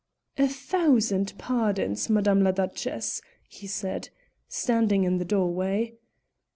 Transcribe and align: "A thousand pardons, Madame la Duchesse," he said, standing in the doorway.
"A 0.39 0.47
thousand 0.47 1.37
pardons, 1.37 2.09
Madame 2.09 2.41
la 2.43 2.49
Duchesse," 2.49 3.21
he 3.47 3.67
said, 3.67 4.09
standing 4.47 5.03
in 5.03 5.19
the 5.19 5.25
doorway. 5.25 5.93